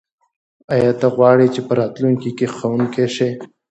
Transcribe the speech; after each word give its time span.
آیا 0.73 0.91
ته 0.99 1.07
غواړې 1.15 1.47
چې 1.53 1.61
په 1.67 1.73
راتلونکي 1.79 2.31
کې 2.37 2.47
ښوونکی 2.55 3.07
شې؟ 3.15 3.29